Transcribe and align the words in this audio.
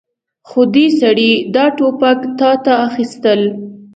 خو 0.47 0.61
دې 0.73 0.85
سړي 0.99 1.31
دا 1.55 1.65
ټوپک 1.77 2.19
تاته 2.39 2.73
اخيستل. 2.87 3.41